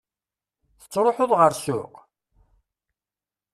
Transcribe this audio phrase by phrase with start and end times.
[0.81, 1.93] Tettruḥuḍ ɣer ssuq?